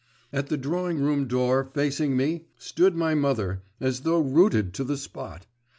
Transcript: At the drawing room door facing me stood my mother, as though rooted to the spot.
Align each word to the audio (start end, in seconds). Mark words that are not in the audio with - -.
At 0.33 0.47
the 0.47 0.57
drawing 0.57 0.97
room 0.97 1.27
door 1.27 1.69
facing 1.75 2.17
me 2.17 2.45
stood 2.57 2.95
my 2.95 3.13
mother, 3.13 3.61
as 3.79 3.99
though 3.99 4.19
rooted 4.21 4.73
to 4.73 4.83
the 4.83 4.97
spot. 4.97 5.45